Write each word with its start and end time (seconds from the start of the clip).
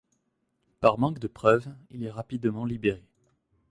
Par 0.79 0.97
manque 0.97 1.19
de 1.19 1.27
preuves, 1.27 1.67
il 1.91 2.03
est 2.03 2.09
rapidement 2.09 2.65
libéré. 2.65 3.05